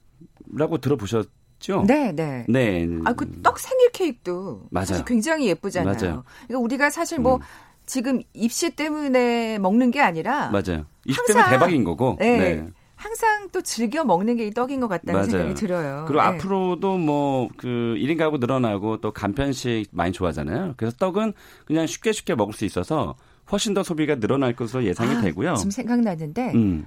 [0.57, 1.27] 라고 들어보셨
[1.59, 1.83] 죠?
[1.87, 2.45] 네, 네.
[2.49, 2.87] 네.
[3.05, 4.85] 아, 그 떡 생일 케이크도 맞아요.
[4.85, 5.93] 사실 굉장히 예쁘잖아요.
[5.95, 6.23] 맞아요.
[6.47, 7.41] 그러니까 우리가 사실 뭐 음.
[7.85, 10.85] 지금 입시 때문에 먹는 게 아니라 맞아요.
[11.05, 12.17] 이 항상- 때문에 대박인 거고.
[12.19, 12.37] 네.
[12.37, 12.67] 네.
[12.95, 15.29] 항상 또 즐겨 먹는 게 이 떡인 것 같다는 맞아요.
[15.29, 16.05] 생각이 들어요.
[16.07, 16.27] 그리고 네.
[16.29, 20.75] 앞으로도 뭐 그 1인 가구 늘어나고 또 간편식 많이 좋아하잖아요.
[20.77, 21.33] 그래서 떡은
[21.65, 23.15] 그냥 쉽게 쉽게 먹을 수 있어서
[23.51, 25.55] 훨씬 더 소비가 늘어날 것으로 예상이 아, 되고요.
[25.55, 26.85] 지금 생각나는데 음.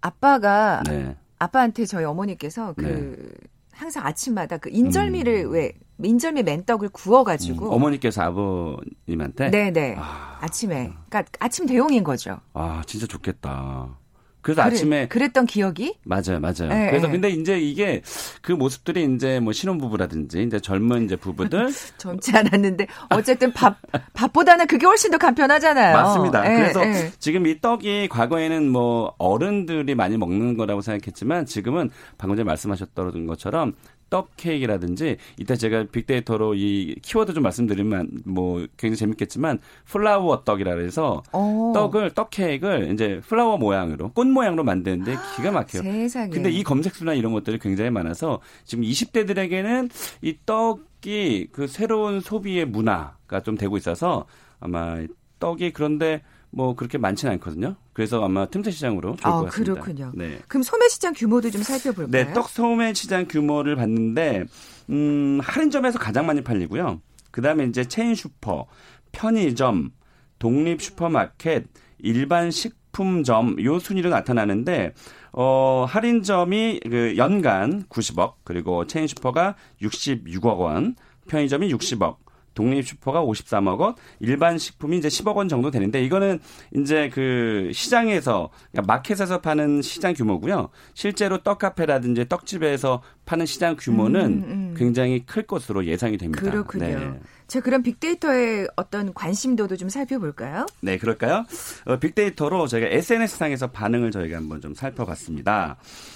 [0.00, 1.16] 아빠가 네.
[1.42, 3.34] 아빠한테 저희 어머니께서 그
[3.72, 7.72] 항상 아침마다 그 인절미를 왜 인절미 맨떡을 구워가지고 음.
[7.72, 12.38] 어머니께서 아버님한테 네네 아, 아, 침에 그러니까 아침 대용인 거죠.
[12.54, 13.98] 아, 진짜 좋겠다.
[14.42, 16.68] 그래서 그래- 아침에 그랬던 기억이 맞아요, 맞아요.
[16.68, 17.12] 네, 그래서 네.
[17.12, 18.02] 근데 이제 이게
[18.42, 23.78] 그 모습들이 이제 뭐 신혼 부부라든지 이제 젊은 이제 부부들 젊지 않았는데 어쨌든 밥
[24.12, 25.94] 밥보다는 그게 훨씬 더 간편하잖아요.
[25.96, 26.52] 맞습니다.
[26.52, 27.12] 예, 그래서 예.
[27.18, 33.74] 지금 이 떡이 과거에는 뭐 어른들이 많이 먹는 거라고 생각했지만 지금은 방금 전에 말씀하셨던 것처럼
[34.12, 41.22] 떡 케이크라든지 이따 제가 빅데이터로 이 키워드 좀 말씀드리면 뭐 굉장히 재밌겠지만 flower 떡이라 해서
[41.32, 45.82] 어, 떡을 떡 케이크를 이제 flower 모양으로 꽃 모양으로 만드는데 기가 막혀요.
[45.82, 46.28] 세상에.
[46.28, 52.66] 근데 이 검색 수나 이런 것들이 굉장히 많아서 지금 20대들에게는 이 떡이 그 새로운 소비의
[52.66, 54.26] 문화가 좀 되고 있어서
[54.60, 54.98] 아마
[55.38, 56.20] 떡이 그런데
[56.52, 57.76] 뭐 그렇게 많지는 않거든요.
[57.94, 59.72] 그래서 아마 틈새 시장으로 좋을 아, 것 같습니다.
[59.74, 60.12] 그렇군요.
[60.14, 60.38] 네.
[60.48, 62.10] 그럼 소매 시장 규모도 좀 살펴볼까요?
[62.10, 64.44] 네, 떡 소매 시장 규모를 봤는데
[64.90, 67.00] 음, 할인점에서 가장 많이 팔리고요.
[67.30, 68.66] 그다음에 이제 체인 슈퍼,
[69.12, 69.92] 편의점,
[70.38, 71.64] 독립 슈퍼마켓,
[71.98, 74.92] 일반 식품점 요 순위로 나타나는데
[75.32, 80.96] 어, 할인점이 그 연간 90억, 그리고 체인 슈퍼가 66억 원,
[81.28, 82.16] 편의점이 60억,
[82.54, 86.40] 독립 슈퍼가 53억 원, 일반 식품이 이제 10억 원 정도 되는데 이거는
[86.74, 90.70] 이제 그 시장에서 그러니까 마켓에서 파는 시장 규모고요.
[90.94, 94.74] 실제로 떡 카페라든지 떡집에서 파는 시장 규모는 음, 음.
[94.76, 96.42] 굉장히 클 것으로 예상이 됩니다.
[96.42, 96.86] 그렇군요.
[96.86, 97.20] 네.
[97.46, 100.64] 자, 그럼 빅데이터의 어떤 관심도도 좀 살펴볼까요?
[100.80, 101.44] 네, 그럴까요?
[101.84, 105.76] 어, 빅데이터로 저희가 SNS상에서 반응을 저희가 한번 좀 살펴봤습니다.
[105.78, 106.11] 음,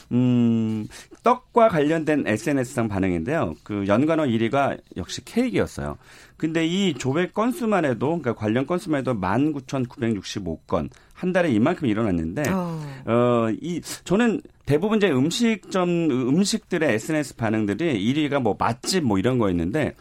[1.22, 3.54] 떡과 관련된 SNS상 반응인데요.
[3.62, 5.98] 그 연관어 1위가 역시 케이크였어요.
[6.36, 12.80] 근데 이 조회 건수만 해도, 그러니까 관련 건수만 해도 19,965건, 한 달에 이만큼 일어났는데, 어.
[13.06, 19.94] 어, 이, 저는 대부분 이제 음식점, 음식들의 SNS 반응들이 1위가 뭐 맛집 뭐 이런 거였는데,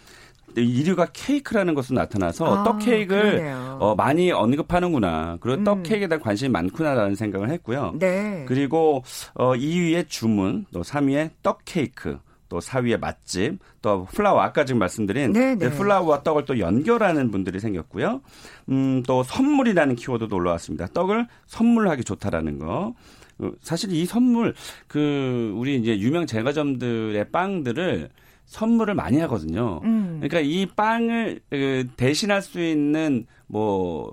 [0.61, 3.53] 1위가 케이크라는 것으로 나타나서 아, 떡 케이크를.
[3.79, 5.37] 어, 많이 언급하는구나.
[5.39, 5.63] 그리고 음.
[5.63, 7.95] 떡 케이크에 대한 관심이 많구나라는 생각을 했고요.
[7.99, 8.45] 네.
[8.47, 12.17] 그리고 어 2위에 주문, 또 3위에 떡 케이크,
[12.49, 15.69] 또 4위에 맛집, 또 플라워 아까 지금 말씀드린 네, 그 네.
[15.71, 18.21] 플라워와 떡을 또 연결하는 분들이 생겼고요.
[18.69, 20.87] 음, 또 선물이라는 키워드도 올라왔습니다.
[20.87, 22.93] 떡을 선물하기 좋다라는 거.
[23.39, 24.53] 어, 사실 이 선물
[24.87, 28.09] 그 우리 이제 유명 제과점들의 빵들을
[28.45, 29.81] 선물을 많이 하거든요.
[29.83, 30.19] 음.
[30.21, 34.11] 그러니까 이 빵을 그, 대신할 수 있는 뭐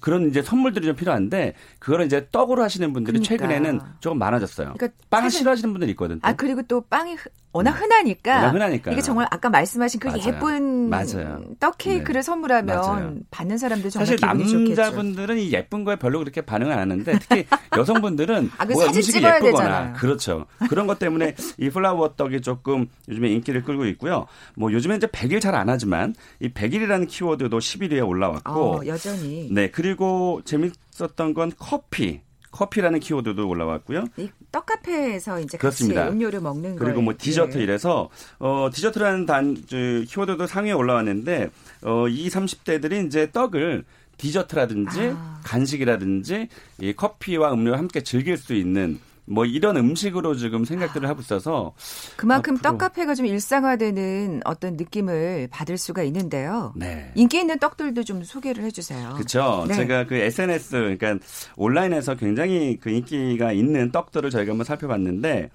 [0.00, 3.46] 그런 이제 선물들이 좀 필요한데 그거를 이제 떡으로 하시는 분들이 그러니까.
[3.46, 4.74] 최근에는 조금 많아졌어요.
[4.78, 6.20] 그러니까 빵을 사실- 싫어하시는 분들이 있거든.
[6.20, 6.26] 또.
[6.28, 8.36] 아 그리고 또 빵이 흔- 워낙 흔하니까, 음.
[8.44, 8.92] 워낙 흔하니까.
[8.92, 10.22] 이게 정말 아까 말씀하신 그 맞아요.
[10.26, 11.42] 예쁜 맞아요.
[11.58, 12.22] 떡 케이크를 네.
[12.22, 13.14] 선물하면 맞아요.
[13.30, 14.80] 받는 사람들 정말 사실 좋겠죠.
[14.80, 17.44] 남자분들은 이 예쁜 거에 별로 그렇게 반응을 안 하는데 특히
[17.76, 19.92] 여성분들은 아, 그 뭐가 사진 음식이 찍어야 예쁘거나 되잖아요.
[19.94, 20.46] 그렇죠.
[20.68, 24.26] 그런 것 때문에 이 플라워 떡이 조금 요즘에 인기를 끌고 있고요.
[24.54, 29.68] 뭐 요즘에 이제 100일 잘 안 하지만 이 100일이라는 키워드도 11위에 올라왔고 어, 여전히 네,
[29.70, 32.20] 그리고 재밌었던 건 커피.
[32.50, 34.04] 커피라는 키워드도 올라왔고요.
[34.16, 36.02] 이 떡카페에서 이제 그렇습니다.
[36.02, 41.50] 같이 음료를 먹는 거 그리고 뭐 디저트 이래서 어 디저트라는 단 저, 키워드도 상위에 올라왔는데
[41.82, 43.84] 어이 30대들이 이제 떡을
[44.16, 45.40] 디저트라든지 아.
[45.44, 46.48] 간식이라든지
[46.80, 51.72] 이 커피와 음료를 함께 즐길 수 있는 뭐 이런 음식으로 지금 생각들을 하고 있어서
[52.16, 52.72] 그만큼 앞으로.
[52.72, 56.72] 떡카페가 좀 일상화되는 어떤 느낌을 받을 수가 있는데요.
[56.76, 57.12] 네.
[57.14, 59.14] 인기 있는 떡들도 좀 소개를 해주세요.
[59.14, 59.64] 그렇죠.
[59.68, 59.74] 네.
[59.74, 61.18] 제가 그 SNS 그러니까
[61.56, 65.50] 온라인에서 굉장히 그 인기가 있는 떡들을 저희가 한번 살펴봤는데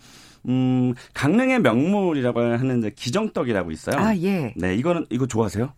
[0.48, 3.98] 음 강릉의 명물이라고 하는 이제 기정떡이라고 있어요.
[4.00, 4.54] 아 예.
[4.56, 5.74] 네, 이거는 이거 좋아하세요?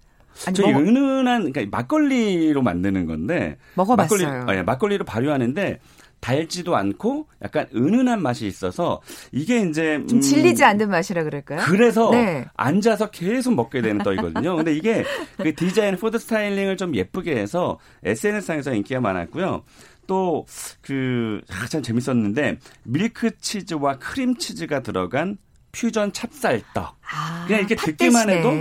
[0.46, 4.28] 아니 저희 먹어, 은은한 그러니까 막걸리로 만드는 건데 먹어봤어요.
[4.28, 5.80] 막걸리, 아, 예, 막걸리로 발효하는데
[6.20, 9.02] 달지도 않고 약간 은은한 맛이 있어서
[9.32, 11.62] 이게 이제 좀 음, 질리지 않는 맛이라 그럴까요?
[11.64, 12.46] 그래서 네.
[12.56, 14.56] 앉아서 계속 먹게 되는 떡이거든요.
[14.58, 15.04] 근데 이게
[15.38, 19.64] 그 디자인, food styling을 좀 예쁘게 해서 SNS상에서 인기가 많았고요.
[20.08, 20.46] 또,
[20.82, 25.38] 그, 아, 참 재밌었는데, 밀크 치즈와 크림 치즈가 들어간
[25.74, 26.98] 퓨전 찹쌀떡.
[27.14, 28.52] 아, 그냥 이렇게 팥 듣기만 해도.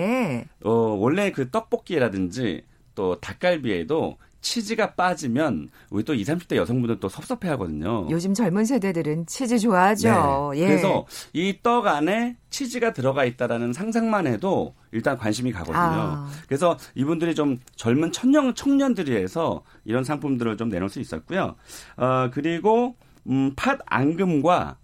[0.65, 2.65] 어, 원래 그 떡볶이라든지
[2.97, 8.07] 또 닭갈비에도 치즈가 빠지면 우리 또 20, 30대 여성분들 또 섭섭해 하거든요.
[8.11, 10.53] 요즘 젊은 세대들은 치즈 좋아하죠.
[10.55, 10.61] 네.
[10.61, 10.69] 예.
[10.69, 15.75] 그래서 이 떡 안에 치즈가 들어가 있다라는 상상만 해도 일단 관심이 가거든요.
[15.77, 16.29] 아.
[16.47, 21.57] 그래서 이분들이 좀 젊은 청년 청년들이 해서 이런 상품들을 좀 내놓을 수 있었고요.
[21.97, 22.95] 어 그리고
[23.29, 24.77] 음, 팥 앙금과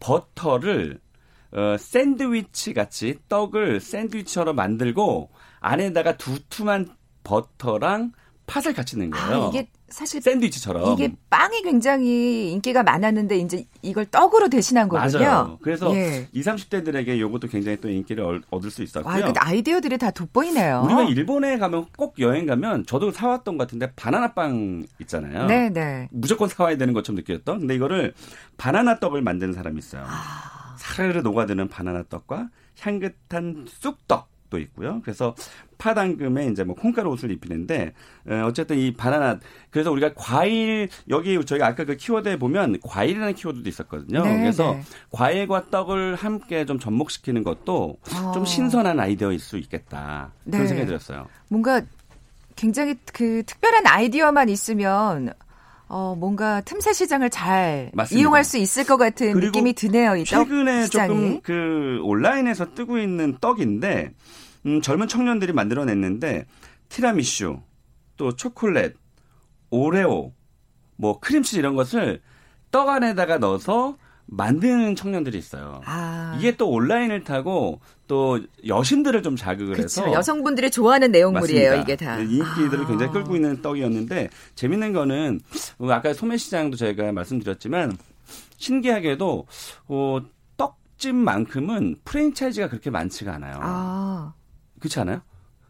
[0.00, 0.98] 버터를
[1.52, 6.88] 어, 샌드위치 같이 떡을 샌드위치처럼 만들고 안에다가 두툼한
[7.22, 8.12] 버터랑
[8.46, 9.44] 팥을 같이 넣은 거예요.
[9.44, 10.92] 아, 이게 사실 샌드위치처럼.
[10.92, 15.18] 이게 빵이 굉장히 인기가 많았는데 이제 이걸 떡으로 대신한 거군요.
[15.18, 15.58] 맞아요.
[15.62, 16.28] 그래서 예.
[16.32, 19.24] 20, 30대들에게 이것도 굉장히 또 인기를 얻- 얻을 수 있었고요.
[19.24, 20.82] 와, 아이디어들이 다 돋보이네요.
[20.84, 25.46] 우리가 일본에 가면 꼭 여행 가면 저도 사왔던 것 같은데 바나나 빵 있잖아요.
[25.46, 26.08] 네, 네.
[26.12, 27.60] 무조건 사와야 되는 것처럼 느꼈던.
[27.60, 28.14] 근데 이거를
[28.56, 30.04] 바나나 떡을 만드는 사람이 있어요.
[30.06, 30.74] 아.
[30.78, 32.48] 사르르 녹아드는 바나나 떡과
[32.80, 35.00] 향긋한 쑥떡 도 있고요.
[35.02, 35.34] 그래서
[35.78, 37.92] 파당금에 이제 뭐 콩가루 옷을 입히는데
[38.28, 43.68] 어, 어쨌든 이 바나나 그래서 우리가 과일 여기 저희가 아까 그 키워드에 보면 과일이라는 키워드도
[43.68, 44.22] 있었거든요.
[44.24, 44.82] 네, 그래서 네.
[45.10, 48.32] 과일과 떡을 함께 좀 접목시키는 것도 어.
[48.32, 50.32] 좀 신선한 아이디어일 수 있겠다.
[50.44, 50.68] 그런 네.
[50.68, 51.26] 생각이 들었어요.
[51.48, 51.82] 뭔가
[52.54, 55.32] 굉장히 그 특별한 아이디어만 있으면
[55.88, 58.20] 어, 뭔가 틈새 시장을 잘 맞습니다.
[58.20, 60.16] 이용할 수 있을 것 같은 느낌이 드네요.
[60.16, 61.08] 이떡 최근에 시장이.
[61.08, 64.12] 조금 그 온라인에서 뜨고 있는 떡인데
[64.66, 66.46] 음, 젊은 청년들이 만들어냈는데
[66.88, 67.60] 티라미슈
[68.16, 68.94] 또 초콜릿
[69.70, 70.32] 오레오
[70.96, 72.20] 뭐 크림치즈 이런 것을
[72.70, 73.96] 떡 안에다가 넣어서
[74.26, 75.80] 만드는 청년들이 있어요.
[75.84, 76.36] 아.
[76.38, 80.18] 이게 또 온라인을 타고 또 여신들을 좀 자극을 해서 그렇죠.
[80.18, 81.82] 여성분들이 좋아하는 내용물이에요, 맞습니다.
[81.82, 82.16] 이게 다.
[82.16, 82.86] 네, 이 인기들을 아.
[82.86, 85.40] 굉장히 끌고 있는 떡이었는데 재밌는 거는
[85.78, 87.96] 어, 아까 소매시장도 저희가 말씀드렸지만
[88.58, 89.46] 신기하게도
[89.88, 90.18] 어,
[90.56, 93.58] 떡집만큼은 프랜차이즈가 그렇게 많지가 않아요.
[93.60, 94.34] 아.
[94.80, 95.22] 그렇지 않아요?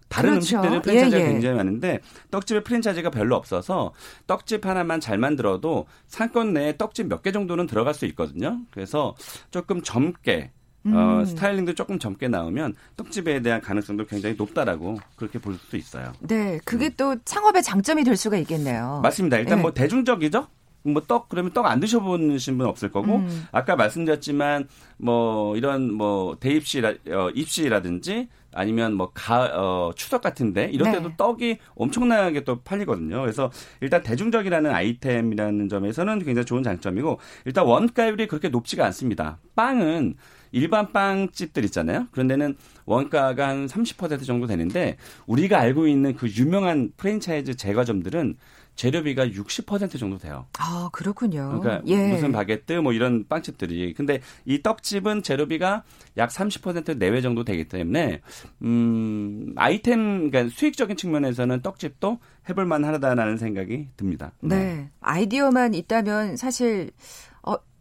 [0.09, 0.57] 다른 그렇죠.
[0.59, 1.33] 음식들은 프랜차이즈가 예, 예.
[1.33, 3.93] 굉장히 많은데 떡집의 프랜차이즈가 별로 없어서
[4.27, 8.61] 떡집 하나만 잘 만들어도 상권 내에 떡집 몇 개 정도는 들어갈 수 있거든요.
[8.71, 9.15] 그래서
[9.51, 10.53] 조금 젊게
[10.85, 10.89] 어,
[11.19, 11.25] 음.
[11.25, 16.13] 스타일링도 조금 젊게 나오면 떡집에 대한 가능성도 굉장히 높다라고 그렇게 볼 수 있어요.
[16.21, 18.99] 네, 그게 또 창업의 장점이 될 수가 있겠네요.
[19.01, 19.03] 음.
[19.03, 19.39] 맞습니다.
[19.39, 19.63] 일단 예.
[19.63, 20.47] 뭐 대중적이죠.
[20.85, 23.47] 뭐 떡 그러면 떡 안 드셔보신 분 없을 거고 음.
[23.51, 30.93] 아까 말씀드렸지만 뭐 이런 뭐 대입시라 어, 입시라든지 아니면 뭐 가 어, 추석 같은데 네.
[30.93, 33.21] 때도 떡이 엄청나게 또 팔리거든요.
[33.21, 39.39] 그래서 일단 대중적이라는 아이템이라는 점에서는 굉장히 좋은 장점이고 일단 원가율이 그렇게 높지가 않습니다.
[39.55, 40.15] 빵은
[40.53, 42.07] 일반 빵집들 있잖아요.
[42.11, 48.37] 그런 데는 원가가 한 30% 정도 되는데 우리가 알고 있는 그 유명한 프랜차이즈 제과점들은
[48.77, 50.47] 재료비가 60% 정도 돼요.
[50.59, 51.61] 아, 그렇군요.
[51.61, 52.09] 그러니까 예.
[52.09, 55.83] 무슨 바게트 뭐 이런 빵집들이 근데 이 떡집은 재료비가
[56.19, 58.21] 약 30% 내외 정도 되기 때문에
[58.63, 64.33] 음 아이템 그러니까 수익적인 측면에서는 떡집도 해볼 만하다라는 생각이 듭니다.
[64.41, 64.91] 네.
[65.01, 66.91] 아이디어만 있다면 사실
[67.36, 67.36] 어,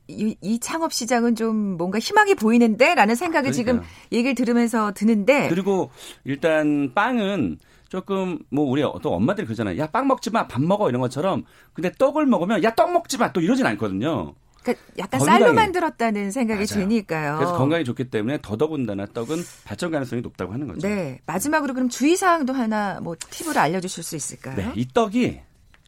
[0.08, 3.96] 이, 이 창업 시장은 좀 뭔가 희망이 보이는데 라는 생각이 지금 그러니까요.
[4.12, 5.90] 얘기를 들으면서 드는데 그리고
[6.24, 7.58] 일단 빵은
[7.90, 9.78] 조금 뭐 우리 어떤 엄마들이 그러잖아요.
[9.80, 11.44] 야 빵 먹지 마, 밥 먹어 이런 것처럼.
[11.74, 14.34] 근데 떡을 먹으면 야 떡 먹지 마 또 이러진 않거든요.
[14.64, 15.40] 그러니까 약간 건강해.
[15.40, 16.88] 쌀로 만들었다는 생각이 맞아요.
[16.88, 17.36] 드니까요.
[17.38, 20.88] 그래서 건강이 좋기 때문에 더더군다나 떡은 발전 가능성이 높다고 하는 거죠.
[20.88, 21.20] 네.
[21.28, 24.56] 마지막으로 그럼 주의 사항도 하나 뭐 팁으로 알려주실 수 있을까요?
[24.56, 25.40] 네, 이 떡이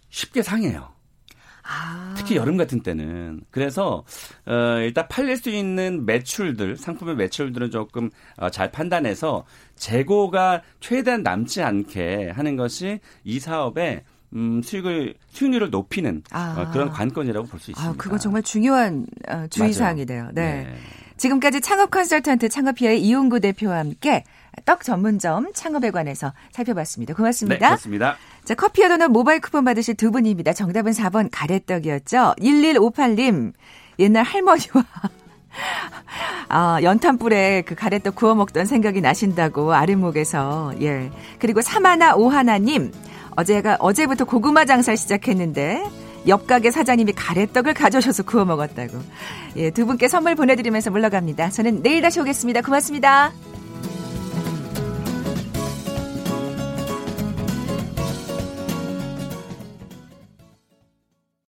[0.10, 0.90] 쉽게 상해요.
[1.68, 2.14] 아.
[2.18, 4.04] 특히 여름 같은 때는 그래서
[4.46, 11.62] 어, 일단 팔릴 수 있는 매출들 상품의 매출들은 조금 어, 잘 판단해서 재고가 최대한 남지
[11.62, 14.04] 않게 하는 것이 이 사업의
[14.34, 16.56] 음, 수익을 수익률을 높이는 아.
[16.58, 17.94] 어, 그런 관건이라고 볼 수 있습니다.
[17.94, 19.74] 아, 그거 정말 중요한 어, 주의 맞아요.
[19.74, 20.30] 사항이네요.
[20.34, 20.64] 네.
[20.64, 20.76] 네.
[21.18, 24.24] 지금까지 창업 컨설턴트 창업피아의 이용구 대표와 함께
[24.66, 27.14] 떡 전문점 창업에 관해서 살펴봤습니다.
[27.14, 27.68] 네, 고맙습니다.
[27.68, 28.18] 그렇습니다.
[28.44, 30.54] 자, 커피와 도넛 모바일 쿠폰 받으실 두 분입니다.
[30.54, 32.36] 정답은 4번 가래떡이었죠.
[32.40, 33.54] 1158님,
[34.00, 34.86] 옛날 할머니와
[36.50, 41.12] 아, 연탄불에 그 가래떡 구워 먹던 생각이 나신다고 아랫목에서 예.
[41.40, 42.92] 그리고 사마나 오하나님
[43.36, 45.84] 어제가 어제부터 고구마 장사 시작했는데
[46.28, 48.98] 옆 가게 사장님이 가래떡을 가져오셔서 구워 먹었다고.
[49.58, 51.50] 예, 두 분께 선물 보내드리면서 물러갑니다.
[51.50, 52.62] 저는 내일 다시 오겠습니다.
[52.62, 53.32] 고맙습니다.